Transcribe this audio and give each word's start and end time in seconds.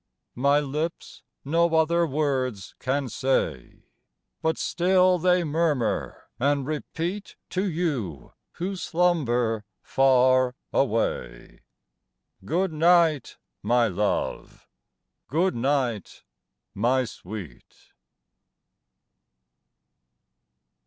My 0.33 0.59
lips 0.59 1.21
no 1.45 1.75
other 1.75 2.07
words 2.07 2.73
can 2.79 3.07
say, 3.07 3.83
But 4.41 4.57
still 4.57 5.19
they 5.19 5.43
murmur 5.43 6.27
and 6.39 6.65
repeat 6.65 7.35
To 7.51 7.69
you, 7.69 8.33
who 8.53 8.75
slumber 8.75 9.63
far 9.83 10.55
away, 10.73 11.59
Good 12.43 12.73
night, 12.73 13.37
my 13.61 13.87
love! 13.89 14.67
good 15.29 15.53
night, 15.55 16.23
my 16.73 17.05
sweet! 17.05 17.91